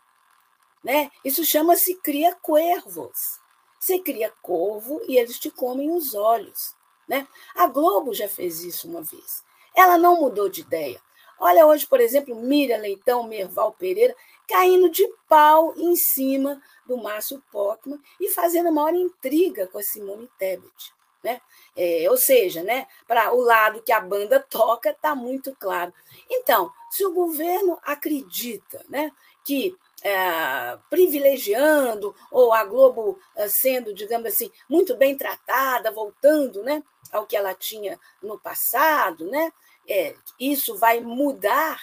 Né? 0.82 1.10
Isso 1.22 1.44
chama-se 1.44 1.94
Cria 1.96 2.34
Cuervos. 2.36 3.41
Você 3.82 3.98
cria 3.98 4.32
corvo 4.40 5.02
e 5.08 5.18
eles 5.18 5.40
te 5.40 5.50
comem 5.50 5.90
os 5.90 6.14
olhos. 6.14 6.76
Né? 7.08 7.26
A 7.52 7.66
Globo 7.66 8.14
já 8.14 8.28
fez 8.28 8.62
isso 8.62 8.86
uma 8.86 9.02
vez. 9.02 9.42
Ela 9.76 9.98
não 9.98 10.20
mudou 10.20 10.48
de 10.48 10.60
ideia. 10.60 11.00
Olha 11.36 11.66
hoje, 11.66 11.84
por 11.84 11.98
exemplo, 11.98 12.32
Miriam 12.36 12.78
Leitão, 12.78 13.24
Merval 13.24 13.72
Pereira, 13.72 14.14
caindo 14.46 14.88
de 14.88 15.04
pau 15.28 15.74
em 15.76 15.96
cima 15.96 16.62
do 16.86 16.96
Márcio 16.96 17.42
Pockman 17.50 17.98
e 18.20 18.28
fazendo 18.28 18.70
maior 18.70 18.94
intriga 18.94 19.66
com 19.66 19.78
a 19.78 19.82
Simone 19.82 20.30
Tebet. 20.38 20.94
Né? 21.24 21.40
É, 21.76 22.06
ou 22.08 22.16
seja, 22.16 22.62
né, 22.62 22.86
para 23.04 23.34
o 23.34 23.40
lado 23.40 23.82
que 23.82 23.90
a 23.90 24.00
banda 24.00 24.38
toca, 24.38 24.90
está 24.90 25.16
muito 25.16 25.56
claro. 25.56 25.92
Então, 26.30 26.70
se 26.88 27.04
o 27.04 27.12
governo 27.12 27.80
acredita 27.82 28.84
né, 28.88 29.10
que 29.44 29.76
é, 30.02 30.78
privilegiando, 30.90 32.14
ou 32.30 32.52
a 32.52 32.64
Globo 32.64 33.18
é, 33.36 33.48
sendo, 33.48 33.94
digamos 33.94 34.26
assim, 34.26 34.50
muito 34.68 34.96
bem 34.96 35.16
tratada, 35.16 35.92
voltando 35.92 36.62
né, 36.62 36.82
ao 37.12 37.26
que 37.26 37.36
ela 37.36 37.54
tinha 37.54 37.98
no 38.22 38.38
passado, 38.38 39.30
né, 39.30 39.52
é, 39.88 40.14
isso 40.38 40.76
vai 40.76 41.00
mudar 41.00 41.80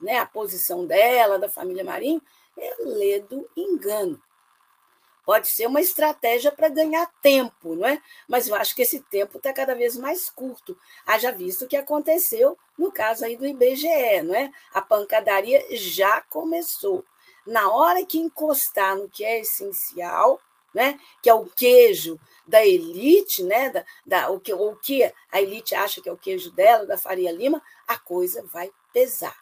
né, 0.00 0.18
a 0.18 0.26
posição 0.26 0.86
dela, 0.86 1.38
da 1.38 1.48
família 1.48 1.84
Marinho, 1.84 2.20
é 2.58 2.74
ledo 2.80 3.48
engano. 3.56 4.20
Pode 5.24 5.46
ser 5.46 5.66
uma 5.66 5.80
estratégia 5.80 6.50
para 6.50 6.68
ganhar 6.68 7.06
tempo, 7.22 7.76
não 7.76 7.86
é? 7.86 8.02
Mas 8.26 8.48
eu 8.48 8.56
acho 8.56 8.74
que 8.74 8.82
esse 8.82 8.98
tempo 9.04 9.38
está 9.38 9.52
cada 9.52 9.72
vez 9.72 9.96
mais 9.96 10.28
curto. 10.28 10.76
Haja 11.06 11.30
visto 11.30 11.64
o 11.64 11.68
que 11.68 11.76
aconteceu 11.76 12.58
no 12.76 12.90
caso 12.90 13.24
aí 13.24 13.36
do 13.36 13.46
IBGE, 13.46 14.22
não 14.24 14.34
é? 14.34 14.50
A 14.74 14.82
pancadaria 14.82 15.64
já 15.70 16.20
começou 16.22 17.04
na 17.46 17.70
hora 17.70 18.04
que 18.04 18.18
encostar 18.18 18.96
no 18.96 19.08
que 19.08 19.24
é 19.24 19.40
essencial, 19.40 20.40
né, 20.74 20.98
que 21.22 21.28
é 21.28 21.34
o 21.34 21.44
queijo 21.44 22.18
da 22.46 22.64
elite, 22.64 23.42
né, 23.42 23.70
da, 23.70 23.84
da, 24.06 24.30
o, 24.30 24.40
que, 24.40 24.52
o 24.52 24.74
que 24.76 25.04
a 25.30 25.40
elite 25.40 25.74
acha 25.74 26.00
que 26.00 26.08
é 26.08 26.12
o 26.12 26.16
queijo 26.16 26.50
dela, 26.50 26.86
da 26.86 26.96
Faria 26.96 27.30
Lima, 27.30 27.62
a 27.86 27.98
coisa 27.98 28.42
vai 28.52 28.70
pesar. 28.92 29.41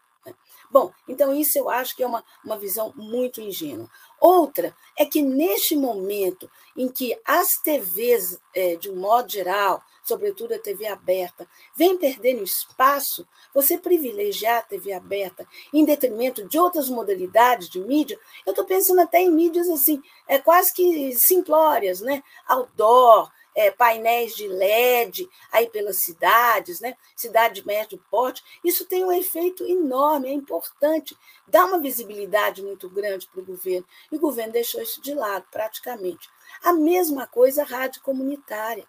Bom, 0.71 0.93
então 1.09 1.35
isso 1.35 1.59
eu 1.59 1.69
acho 1.69 1.97
que 1.97 2.03
é 2.03 2.07
uma, 2.07 2.25
uma 2.45 2.57
visão 2.57 2.93
muito 2.95 3.41
ingênua. 3.41 3.91
Outra 4.21 4.75
é 4.97 5.05
que 5.05 5.21
neste 5.21 5.75
momento 5.75 6.49
em 6.77 6.89
que 6.89 7.19
as 7.25 7.57
TVs, 7.63 8.39
é, 8.55 8.77
de 8.77 8.89
um 8.89 8.97
modo 8.97 9.29
geral, 9.29 9.83
sobretudo 10.05 10.55
a 10.55 10.59
TV 10.59 10.87
aberta, 10.87 11.49
vem 11.75 11.97
perdendo 11.97 12.45
espaço, 12.45 13.27
você 13.53 13.79
privilegiar 13.79 14.59
a 14.59 14.63
TV 14.63 14.93
aberta 14.93 15.47
em 15.73 15.85
detrimento 15.85 16.47
de 16.49 16.59
outras 16.59 16.89
modalidades 16.89 17.69
de 17.69 17.81
mídia, 17.81 18.19
eu 18.47 18.51
estou 18.51 18.65
pensando 18.65 19.01
até 19.01 19.21
em 19.21 19.31
mídias 19.31 19.69
assim, 19.69 20.01
é 20.29 20.39
quase 20.39 20.73
que 20.73 21.15
simplórias, 21.17 22.01
né? 22.01 22.23
Outdoor, 22.47 23.31
é, 23.55 23.71
painéis 23.71 24.35
de 24.35 24.47
LED 24.47 25.29
aí 25.51 25.69
pelas 25.69 26.03
cidades, 26.03 26.81
né? 26.81 26.97
cidade 27.17 27.61
de 27.61 27.67
médio 27.67 28.03
porte, 28.11 28.43
isso 28.65 28.85
tem 28.85 29.05
um 29.05 29.13
efeito 29.13 29.65
enorme, 29.65 30.29
é 30.29 30.33
importante, 30.33 31.17
dá 31.47 31.65
uma 31.65 31.79
visibilidade 31.79 32.63
muito 32.63 32.89
grande 32.89 33.27
para 33.29 33.41
o 33.41 33.45
governo, 33.45 33.87
e 34.11 34.17
o 34.17 34.21
governo 34.21 34.53
deixou 34.53 34.81
isso 34.81 35.01
de 35.01 35.15
lado, 35.15 35.47
praticamente. 35.51 36.29
A 36.63 36.73
mesma 36.73 37.27
coisa 37.27 37.63
a 37.63 37.67
rádio 37.67 38.03
comunitária. 38.03 38.87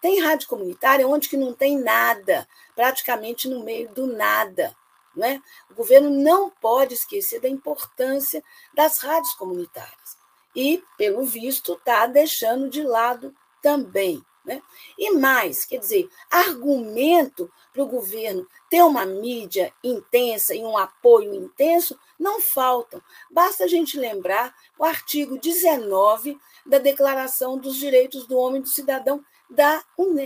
Tem 0.00 0.20
rádio 0.20 0.48
comunitária 0.48 1.06
onde 1.06 1.28
que 1.28 1.36
não 1.36 1.52
tem 1.52 1.78
nada, 1.78 2.48
praticamente 2.74 3.48
no 3.48 3.62
meio 3.62 3.92
do 3.92 4.06
nada. 4.06 4.74
Não 5.14 5.26
é? 5.26 5.42
O 5.70 5.74
governo 5.74 6.08
não 6.08 6.48
pode 6.48 6.94
esquecer 6.94 7.40
da 7.40 7.48
importância 7.48 8.42
das 8.72 8.98
rádios 8.98 9.34
comunitárias. 9.34 10.16
E, 10.54 10.82
pelo 10.96 11.24
visto, 11.24 11.74
está 11.74 12.06
deixando 12.06 12.68
de 12.68 12.82
lado 12.82 13.34
também. 13.62 14.24
Né? 14.44 14.62
E 14.98 15.12
mais, 15.12 15.64
quer 15.64 15.78
dizer, 15.78 16.08
argumento 16.30 17.52
para 17.72 17.82
o 17.82 17.86
governo 17.86 18.46
ter 18.70 18.82
uma 18.82 19.04
mídia 19.04 19.72
intensa 19.84 20.54
e 20.54 20.64
um 20.64 20.78
apoio 20.78 21.34
intenso 21.34 21.98
não 22.18 22.40
faltam. 22.40 23.02
Basta 23.30 23.64
a 23.64 23.68
gente 23.68 23.98
lembrar 23.98 24.54
o 24.78 24.84
artigo 24.84 25.38
19 25.38 26.38
da 26.64 26.78
Declaração 26.78 27.58
dos 27.58 27.76
Direitos 27.76 28.26
do 28.26 28.36
Homem 28.36 28.60
e 28.60 28.64
do 28.64 28.68
Cidadão 28.68 29.22
da, 29.48 29.84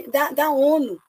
da, 0.09 0.31
da 0.31 0.51
ONU. 0.51 1.03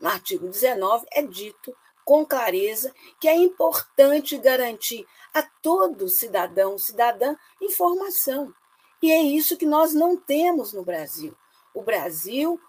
No 0.00 0.08
artigo 0.08 0.48
19 0.48 1.06
é 1.12 1.22
dito 1.22 1.76
com 2.04 2.24
clareza 2.24 2.94
que 3.20 3.28
é 3.28 3.36
importante 3.36 4.38
garantir 4.38 5.06
a 5.34 5.42
todo 5.42 6.08
cidadão, 6.08 6.78
cidadã, 6.78 7.36
informação. 7.60 8.54
E 9.02 9.12
é 9.12 9.22
isso 9.22 9.56
que 9.56 9.66
nós 9.66 9.94
não 9.94 10.16
temos 10.16 10.72
no 10.72 10.82
Brasil. 10.82 11.34
O 11.74 11.82
Brasil 11.82 12.60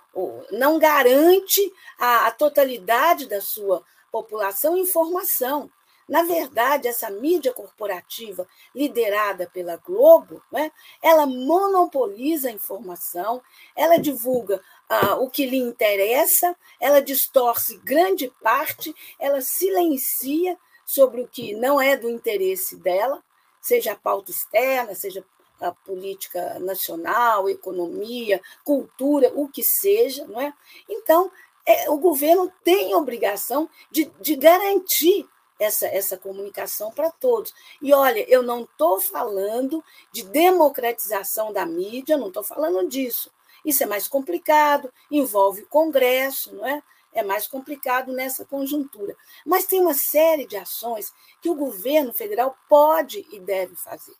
não 0.51 0.79
garante 0.79 1.71
a, 1.97 2.29
totalidade 2.31 3.27
da 3.27 3.41
sua 3.41 3.83
população 4.11 4.77
informação. 4.77 5.69
Na 6.07 6.23
verdade, 6.23 6.87
essa 6.87 7.09
mídia 7.11 7.53
corporativa 7.53 8.47
liderada 8.73 9.47
pela 9.47 9.77
Globo, 9.77 10.41
né, 10.51 10.71
ela 11.03 11.27
monopoliza 11.27 12.49
a 12.49 12.51
informação, 12.51 13.39
ela 13.75 13.97
divulga 13.97 14.59
ah, 14.89 15.17
o 15.17 15.29
que 15.29 15.45
lhe 15.45 15.57
interessa, 15.57 16.55
ela 16.79 16.99
distorce 16.99 17.77
grande 17.77 18.33
parte, 18.41 18.95
ela 19.19 19.39
silencia 19.39 20.57
sobre 20.83 21.21
o 21.21 21.27
que 21.27 21.53
não 21.53 21.79
é 21.79 21.95
do 21.95 22.09
interesse 22.09 22.75
dela, 22.75 23.23
seja 23.61 23.91
a 23.91 23.95
pauta 23.95 24.31
externa, 24.31 24.95
seja 24.95 25.23
a 25.59 25.71
política 25.71 26.59
nacional, 26.59 27.49
economia, 27.49 28.41
cultura, 28.63 29.31
o 29.35 29.47
que 29.47 29.63
seja, 29.63 30.25
não 30.25 30.39
é? 30.39 30.53
Então, 30.87 31.31
é, 31.65 31.89
o 31.89 31.97
governo 31.97 32.51
tem 32.63 32.95
obrigação 32.95 33.69
de, 33.91 34.11
de 34.19 34.35
garantir 34.35 35.27
essa, 35.59 35.85
essa 35.87 36.17
comunicação 36.17 36.91
para 36.91 37.11
todos. 37.11 37.53
E 37.81 37.93
olha, 37.93 38.25
eu 38.29 38.41
não 38.41 38.63
estou 38.63 38.99
falando 38.99 39.83
de 40.11 40.23
democratização 40.23 41.51
da 41.51 41.65
mídia, 41.65 42.17
não 42.17 42.29
estou 42.29 42.43
falando 42.43 42.87
disso. 42.87 43.29
Isso 43.63 43.83
é 43.83 43.85
mais 43.85 44.07
complicado, 44.07 44.91
envolve 45.11 45.63
o 45.63 45.67
Congresso, 45.67 46.55
não 46.55 46.65
é? 46.65 46.81
É 47.11 47.23
mais 47.23 47.47
complicado 47.47 48.13
nessa 48.13 48.45
conjuntura. 48.45 49.15
Mas 49.45 49.65
tem 49.65 49.81
uma 49.81 49.93
série 49.93 50.45
de 50.45 50.55
ações 50.55 51.11
que 51.41 51.49
o 51.49 51.55
governo 51.55 52.13
federal 52.13 52.55
pode 52.69 53.27
e 53.31 53.39
deve 53.39 53.75
fazer. 53.75 54.15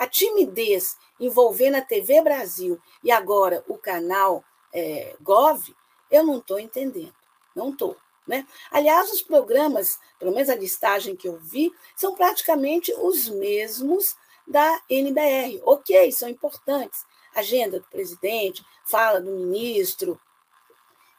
A 0.00 0.06
timidez 0.06 0.96
envolvendo 1.20 1.74
a 1.74 1.82
TV 1.82 2.22
Brasil 2.22 2.80
e 3.04 3.10
agora 3.10 3.62
o 3.68 3.76
canal 3.76 4.42
é, 4.72 5.14
Gov, 5.20 5.76
eu 6.10 6.24
não 6.24 6.38
estou 6.38 6.58
entendendo. 6.58 7.14
Não 7.54 7.68
estou. 7.68 7.94
Né? 8.26 8.46
Aliás, 8.70 9.12
os 9.12 9.20
programas, 9.20 9.98
pelo 10.18 10.32
menos 10.32 10.48
a 10.48 10.56
listagem 10.56 11.14
que 11.14 11.28
eu 11.28 11.36
vi, 11.38 11.70
são 11.94 12.14
praticamente 12.14 12.94
os 12.94 13.28
mesmos 13.28 14.16
da 14.48 14.80
NBR. 14.88 15.60
Ok, 15.64 16.10
são 16.12 16.30
importantes. 16.30 17.04
Agenda 17.34 17.78
do 17.78 17.86
presidente, 17.88 18.64
fala 18.86 19.20
do 19.20 19.30
ministro, 19.32 20.18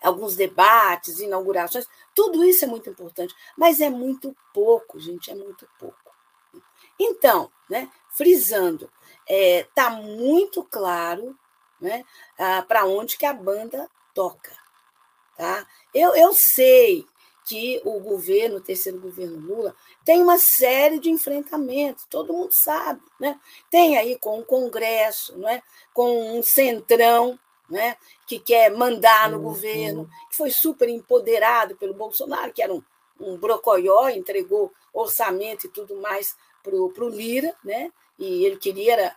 alguns 0.02 0.36
debates, 0.36 1.20
inaugurações, 1.20 1.86
tudo 2.16 2.44
isso 2.44 2.66
é 2.66 2.68
muito 2.68 2.90
importante, 2.90 3.36
mas 3.56 3.80
é 3.80 3.92
muito 3.92 4.36
pouco, 4.52 5.00
gente, 5.00 5.30
é 5.30 5.36
muito 5.36 5.70
pouco. 5.78 6.11
Então, 7.04 7.52
né, 7.68 7.90
frisando, 8.10 8.90
está 9.28 9.34
é, 9.34 9.64
tá 9.74 9.90
muito 9.90 10.64
claro 10.64 11.36
né, 11.80 12.06
ah, 12.38 12.64
para 12.68 12.86
onde 12.86 13.18
que 13.18 13.26
a 13.26 13.34
banda 13.34 13.90
toca. 14.14 14.56
Tá? 15.36 15.66
Eu, 15.94 16.16
eu 16.16 16.32
sei 16.34 17.06
que 17.44 17.82
o 17.84 18.00
governo, 18.00 18.58
o 18.58 18.62
terceiro 18.62 19.00
governo 19.00 19.40
Lula, 19.40 19.76
tem 20.06 20.22
uma 20.22 20.38
série 20.38 21.00
de 21.00 21.10
enfrentamentos, 21.10 22.06
todo 22.08 22.34
mundo 22.34 22.52
sabe. 22.52 23.02
Né? 23.20 23.40
Tem 23.70 23.98
aí 23.98 24.16
com 24.20 24.40
o 24.40 24.46
Congresso, 24.46 25.36
né? 25.40 25.64
com 25.94 26.38
um 26.38 26.44
centrão 26.44 27.40
né? 27.68 27.98
que 28.28 28.38
quer 28.38 28.72
mandar 28.72 29.32
no 29.32 29.38
uhum. 29.38 29.44
governo, 29.44 30.10
que 30.30 30.38
foi 30.38 30.52
super 30.52 30.88
empoderado 30.88 31.76
pelo 31.76 31.96
Bolsonaro, 31.96 32.54
que 32.54 32.62
era 32.62 32.72
um, 32.72 32.84
um 33.20 33.36
brocoió, 33.38 34.10
entregou 34.10 34.72
orçamento 34.94 35.66
e 35.66 35.70
tudo 35.70 35.96
mais 35.96 36.36
para 36.64 36.76
o 36.76 37.10
Lira, 37.10 37.56
né? 37.64 37.92
e 38.22 38.46
ele 38.46 38.58
queria, 38.58 39.16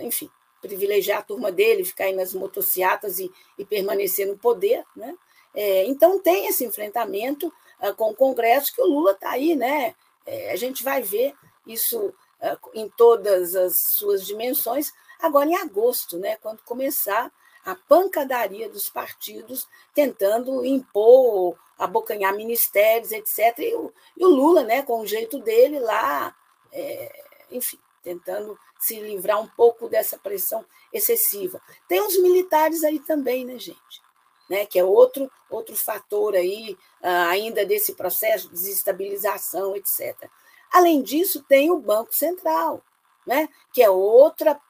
enfim, 0.00 0.28
privilegiar 0.60 1.20
a 1.20 1.22
turma 1.22 1.52
dele, 1.52 1.84
ficar 1.84 2.04
aí 2.04 2.14
nas 2.14 2.34
motocicletas 2.34 3.18
e, 3.18 3.30
e 3.56 3.64
permanecer 3.64 4.26
no 4.26 4.36
poder. 4.36 4.84
Né? 4.96 5.16
É, 5.54 5.86
então, 5.86 6.18
tem 6.18 6.46
esse 6.46 6.64
enfrentamento 6.64 7.52
uh, 7.80 7.94
com 7.94 8.10
o 8.10 8.16
Congresso, 8.16 8.74
que 8.74 8.80
o 8.80 8.86
Lula 8.86 9.12
está 9.12 9.30
aí, 9.30 9.54
né? 9.54 9.94
É, 10.26 10.52
a 10.52 10.56
gente 10.56 10.82
vai 10.82 11.02
ver 11.02 11.34
isso 11.66 12.06
uh, 12.06 12.70
em 12.74 12.88
todas 12.88 13.54
as 13.54 13.76
suas 13.96 14.26
dimensões, 14.26 14.92
agora 15.20 15.48
em 15.48 15.56
agosto, 15.56 16.18
né? 16.18 16.36
quando 16.36 16.62
começar 16.62 17.30
a 17.64 17.76
pancadaria 17.76 18.68
dos 18.68 18.88
partidos 18.88 19.68
tentando 19.94 20.64
impor, 20.64 21.56
abocanhar 21.78 22.34
ministérios, 22.34 23.12
etc. 23.12 23.56
E 23.58 23.74
o, 23.74 23.92
e 24.16 24.24
o 24.24 24.28
Lula, 24.28 24.64
né, 24.64 24.82
com 24.82 25.00
o 25.00 25.06
jeito 25.06 25.38
dele 25.38 25.78
lá, 25.78 26.34
é, 26.72 27.24
enfim, 27.50 27.78
tentando 28.02 28.58
se 28.78 28.98
livrar 29.00 29.40
um 29.40 29.46
pouco 29.48 29.88
dessa 29.88 30.18
pressão 30.18 30.64
excessiva. 30.92 31.60
Tem 31.88 32.00
os 32.00 32.18
militares 32.18 32.82
aí 32.82 32.98
também, 32.98 33.44
né, 33.44 33.58
gente? 33.58 34.02
Né, 34.50 34.66
que 34.66 34.78
é 34.78 34.84
outro, 34.84 35.30
outro 35.48 35.74
fator 35.74 36.34
aí, 36.34 36.76
uh, 37.00 37.28
ainda 37.30 37.64
desse 37.64 37.94
processo 37.94 38.48
de 38.48 38.54
desestabilização, 38.54 39.74
etc. 39.76 40.28
Além 40.70 41.00
disso, 41.00 41.42
tem 41.44 41.70
o 41.70 41.78
Banco 41.78 42.14
Central, 42.14 42.82
né, 43.24 43.48
que 43.72 43.82
é 43.82 43.88
outra 43.88 44.60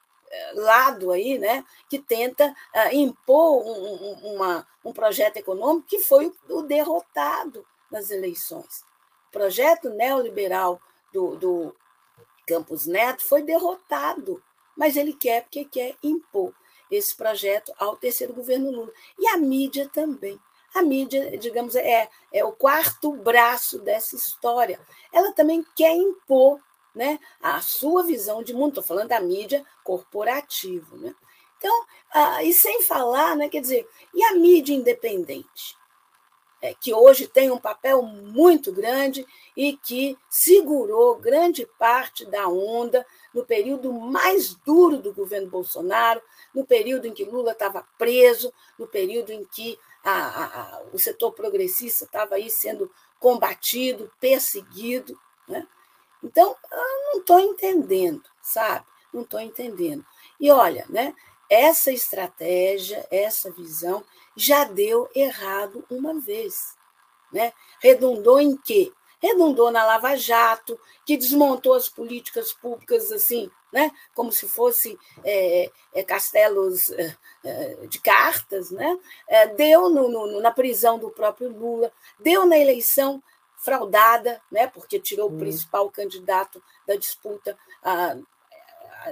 lado 0.53 1.11
aí, 1.11 1.37
né, 1.37 1.65
que 1.89 1.99
tenta 1.99 2.49
uh, 2.49 2.95
impor 2.95 3.65
um, 3.65 3.93
um, 3.93 4.35
uma, 4.35 4.67
um 4.83 4.93
projeto 4.93 5.37
econômico 5.37 5.87
que 5.87 5.99
foi 5.99 6.27
o, 6.27 6.59
o, 6.59 6.63
derrotado 6.63 7.65
nas 7.91 8.09
eleições. 8.09 8.83
O 9.27 9.31
projeto 9.31 9.89
neoliberal 9.89 10.79
do, 11.11 11.35
do 11.35 11.75
Campos 12.45 12.85
Neto 12.85 13.23
foi 13.23 13.41
derrotado, 13.41 14.41
mas 14.75 14.95
ele 14.95 15.13
quer 15.13 15.43
porque 15.43 15.65
quer 15.65 15.95
impor 16.03 16.53
esse 16.89 17.15
projeto 17.15 17.73
ao 17.77 17.95
terceiro 17.95 18.33
governo 18.33 18.71
Lula. 18.71 18.91
E 19.17 19.27
a 19.27 19.37
mídia 19.37 19.89
também. 19.91 20.39
A 20.73 20.81
mídia, 20.81 21.37
digamos, 21.37 21.75
é, 21.75 22.09
é 22.31 22.43
o 22.43 22.51
quarto 22.51 23.11
braço 23.13 23.79
dessa 23.79 24.15
história. 24.15 24.79
Ela 25.11 25.31
também 25.31 25.65
quer 25.75 25.95
impor 25.95 26.59
né, 26.95 27.19
a 27.41 27.61
sua 27.61 28.03
visão 28.03 28.43
de 28.43 28.53
mundo. 28.53 28.69
Estou 28.69 28.83
falando 28.83 29.09
da 29.09 29.19
mídia 29.19 29.63
corporativa. 29.83 30.95
Né? 30.97 31.13
Então, 31.57 31.85
ah, 32.11 32.43
e 32.43 32.53
sem 32.53 32.81
falar, 32.81 33.35
né, 33.35 33.49
quer 33.49 33.61
dizer, 33.61 33.87
e 34.13 34.23
a 34.23 34.33
mídia 34.33 34.73
independente? 34.73 35.77
É, 36.63 36.73
que 36.73 36.93
hoje 36.93 37.27
tem 37.27 37.51
um 37.51 37.59
papel 37.59 38.01
muito 38.01 38.71
grande 38.71 39.27
e 39.53 39.75
que 39.75 40.17
segurou 40.29 41.17
grande 41.17 41.67
parte 41.77 42.25
da 42.25 42.47
onda 42.47 43.05
no 43.33 43.45
período 43.45 43.91
mais 43.91 44.55
duro 44.65 44.97
do 44.97 45.13
governo 45.13 45.49
Bolsonaro, 45.49 46.21
no 46.55 46.65
período 46.65 47.05
em 47.05 47.13
que 47.13 47.25
Lula 47.25 47.51
estava 47.51 47.85
preso, 47.97 48.53
no 48.79 48.87
período 48.87 49.33
em 49.33 49.43
que 49.43 49.77
a, 50.01 50.45
a, 50.45 50.81
o 50.93 50.97
setor 50.97 51.33
progressista 51.33 52.05
estava 52.05 52.35
aí 52.35 52.49
sendo 52.49 52.89
combatido, 53.19 54.09
perseguido. 54.17 55.19
Né? 55.45 55.67
Então, 56.23 56.55
eu 56.71 57.11
não 57.11 57.19
estou 57.19 57.41
entendendo, 57.41 58.23
sabe? 58.41 58.85
Não 59.13 59.23
estou 59.23 59.41
entendendo. 59.41 60.05
E 60.39 60.49
olha, 60.49 60.85
né? 60.87 61.13
Essa 61.53 61.91
estratégia, 61.91 63.05
essa 63.11 63.51
visão 63.51 64.03
já 64.35 64.63
deu 64.63 65.07
errado 65.13 65.85
uma 65.87 66.19
vez. 66.19 66.75
Né? 67.31 67.53
Redundou 67.79 68.41
em 68.41 68.57
quê? 68.57 68.91
Redundou 69.21 69.69
na 69.69 69.85
Lava 69.85 70.15
Jato, 70.15 70.79
que 71.05 71.15
desmontou 71.15 71.75
as 71.75 71.87
políticas 71.87 72.51
públicas 72.51 73.11
assim, 73.11 73.51
né? 73.71 73.91
como 74.15 74.31
se 74.31 74.47
fossem 74.47 74.97
é, 75.23 75.71
é, 75.93 76.03
castelos 76.03 76.89
é, 76.89 77.15
é, 77.43 77.85
de 77.85 78.01
cartas, 78.01 78.71
né? 78.71 78.97
É, 79.27 79.45
deu 79.45 79.89
no, 79.91 80.09
no, 80.09 80.41
na 80.41 80.49
prisão 80.49 80.97
do 80.97 81.11
próprio 81.11 81.49
Lula, 81.49 81.91
deu 82.19 82.47
na 82.47 82.57
eleição 82.57 83.21
fraudada, 83.57 84.41
né, 84.51 84.65
porque 84.67 84.99
tirou 84.99 85.29
o 85.29 85.37
principal 85.37 85.87
candidato 85.91 86.61
da 86.85 86.95
disputa 86.95 87.57
ah, 87.83 88.17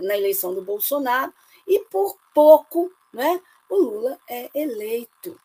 na 0.02 0.18
eleição 0.18 0.54
do 0.54 0.62
Bolsonaro, 0.62 1.32
e 1.68 1.80
por 1.80 2.18
pouco 2.34 2.92
né, 3.14 3.42
o 3.70 3.76
Lula 3.78 4.20
é 4.28 4.50
eleito. 4.54 5.40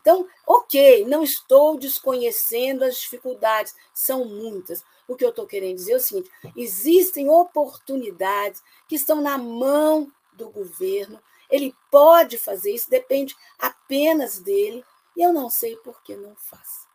Então, 0.00 0.26
ok, 0.46 1.04
não 1.04 1.22
estou 1.22 1.78
desconhecendo 1.78 2.84
as 2.84 2.96
dificuldades, 2.96 3.74
são 3.92 4.24
muitas. 4.24 4.82
O 5.06 5.14
que 5.14 5.24
eu 5.24 5.28
estou 5.28 5.46
querendo 5.46 5.76
dizer 5.76 5.92
é 5.92 5.96
o 5.96 6.00
seguinte: 6.00 6.30
existem 6.56 7.28
oportunidades 7.28 8.62
que 8.88 8.94
estão 8.94 9.20
na 9.20 9.36
mão 9.36 10.10
do 10.32 10.48
governo, 10.48 11.20
ele 11.50 11.74
pode 11.90 12.38
fazer 12.38 12.72
isso, 12.72 12.88
depende 12.88 13.36
apenas 13.58 14.38
dele, 14.38 14.84
e 15.16 15.22
eu 15.22 15.32
não 15.32 15.50
sei 15.50 15.76
por 15.76 16.02
que 16.02 16.16
não 16.16 16.34
faz. 16.36 16.88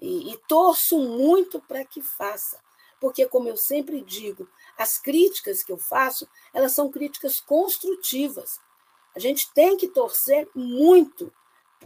E, 0.00 0.32
e 0.32 0.38
torço 0.48 0.98
muito 0.98 1.60
para 1.60 1.84
que 1.84 2.00
faça, 2.00 2.58
porque, 3.00 3.26
como 3.26 3.48
eu 3.48 3.56
sempre 3.56 4.00
digo, 4.00 4.48
as 4.78 4.96
críticas 4.96 5.64
que 5.64 5.72
eu 5.72 5.76
faço, 5.76 6.28
elas 6.54 6.72
são 6.72 6.88
críticas 6.88 7.40
construtivas. 7.40 8.60
A 9.14 9.18
gente 9.18 9.52
tem 9.52 9.76
que 9.76 9.88
torcer 9.88 10.48
muito 10.54 11.32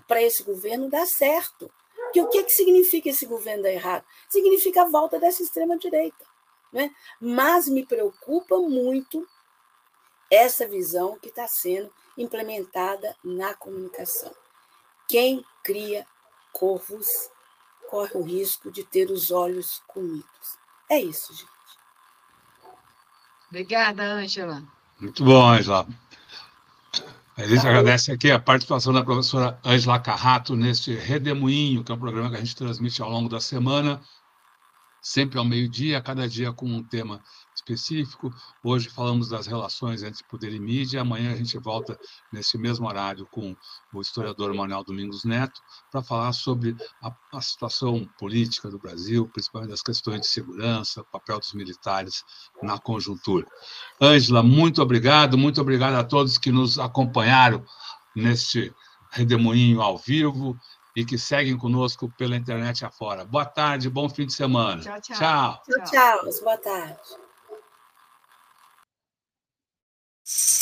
para 0.06 0.22
esse 0.22 0.42
governo 0.42 0.90
dar 0.90 1.06
certo. 1.06 1.72
Que 2.12 2.20
o 2.20 2.28
que, 2.28 2.44
que 2.44 2.52
significa 2.52 3.08
esse 3.08 3.24
governo 3.24 3.62
dar 3.62 3.72
errado? 3.72 4.04
Significa 4.28 4.82
a 4.82 4.88
volta 4.88 5.18
dessa 5.18 5.42
extrema-direita. 5.42 6.26
Né? 6.70 6.94
Mas 7.18 7.66
me 7.66 7.86
preocupa 7.86 8.58
muito 8.58 9.26
essa 10.30 10.66
visão 10.66 11.18
que 11.18 11.28
está 11.28 11.48
sendo 11.48 11.90
implementada 12.16 13.16
na 13.24 13.54
comunicação. 13.54 14.34
Quem 15.08 15.44
cria 15.62 16.06
corvos 16.52 17.06
corre 17.88 18.18
o 18.18 18.22
risco 18.22 18.70
de 18.70 18.84
ter 18.84 19.10
os 19.10 19.30
olhos 19.30 19.82
comidos. 19.86 20.58
É 20.90 20.98
isso, 21.00 21.32
gente. 21.34 21.51
Obrigada, 23.52 24.02
Ângela. 24.02 24.62
Muito 24.98 25.22
bom, 25.22 25.46
Ângela. 25.46 25.86
A 27.36 27.46
gente 27.46 27.66
agradece 27.66 28.10
aqui 28.10 28.30
a 28.30 28.38
participação 28.38 28.94
da 28.94 29.04
professora 29.04 29.60
Ângela 29.62 30.00
Carrato 30.00 30.56
neste 30.56 30.94
Redemoinho, 30.94 31.84
que 31.84 31.92
é 31.92 31.94
um 31.94 31.98
programa 31.98 32.30
que 32.30 32.36
a 32.36 32.38
gente 32.38 32.56
transmite 32.56 33.02
ao 33.02 33.10
longo 33.10 33.28
da 33.28 33.40
semana. 33.40 34.00
sempre 35.02 35.38
ao 35.38 35.44
meio-dia, 35.44 36.00
cada 36.00 36.26
dia 36.26 36.50
com 36.50 36.64
um 36.64 36.82
tema 36.82 37.22
específico. 37.62 38.32
Hoje 38.62 38.90
falamos 38.90 39.28
das 39.28 39.46
relações 39.46 40.02
entre 40.02 40.22
poder 40.24 40.52
e 40.52 40.58
mídia. 40.58 41.00
Amanhã 41.00 41.32
a 41.32 41.36
gente 41.36 41.56
volta 41.58 41.98
nesse 42.32 42.58
mesmo 42.58 42.86
horário 42.86 43.26
com 43.26 43.56
o 43.92 44.00
historiador 44.00 44.52
Manuel 44.52 44.84
Domingos 44.84 45.24
Neto 45.24 45.60
para 45.90 46.02
falar 46.02 46.32
sobre 46.32 46.76
a, 47.00 47.14
a, 47.32 47.40
situação 47.40 48.08
política 48.18 48.68
do 48.68 48.78
Brasil, 48.78 49.28
principalmente 49.32 49.72
as 49.72 49.82
questões 49.82 50.22
de 50.22 50.26
segurança, 50.26 51.02
o 51.02 51.04
papel 51.04 51.38
dos 51.38 51.52
militares 51.54 52.24
na 52.62 52.78
conjuntura. 52.78 53.46
Ângela, 54.00 54.42
muito 54.42 54.82
obrigado, 54.82 55.38
muito 55.38 55.60
obrigado 55.60 55.94
a 55.94 56.04
todos 56.04 56.38
que 56.38 56.50
nos 56.50 56.78
acompanharam 56.78 57.64
neste 58.14 58.74
redemoinho 59.10 59.80
ao 59.80 59.96
vivo 59.96 60.58
e 60.94 61.04
que 61.04 61.16
seguem 61.16 61.56
conosco 61.56 62.12
pela 62.18 62.36
internet 62.36 62.84
afora. 62.84 63.24
Boa 63.24 63.46
tarde, 63.46 63.88
bom 63.88 64.08
fim 64.08 64.26
de 64.26 64.34
semana. 64.34 64.82
Tchau, 64.82 65.00
tchau. 65.00 65.16
Tchau, 65.16 65.62
tchau. 65.64 65.84
tchau 65.90 66.42
boa 66.42 66.58
tarde. 66.58 67.21
you 70.34 70.61